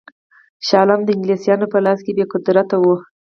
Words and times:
شاه 0.67 0.79
عالم 0.81 1.01
د 1.03 1.09
انګلیسیانو 1.15 1.71
په 1.73 1.79
لاس 1.85 1.99
کې 2.05 2.11
بې 2.17 2.25
قدرته 2.33 2.75
وو. 2.81 2.95